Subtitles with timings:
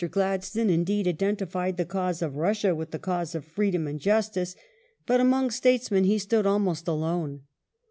[0.09, 4.55] Gladstone indeed identified the cause of Russia with the causes of freedom and justice,
[5.05, 7.43] but among statesmen he stood almost alone.